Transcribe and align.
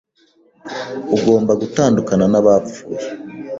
Ugomba 1.15 1.51
gutandukana 1.61 2.25
n'abapfuye 2.31 3.01